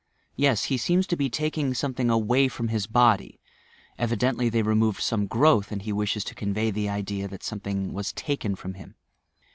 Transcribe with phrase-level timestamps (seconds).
[0.35, 3.39] Yes, he seems to be taking something away from his body;
[3.99, 8.11] evidently they removed some growth, and he wishes to eonrey the idea that something was
[8.11, 8.95] taken from him.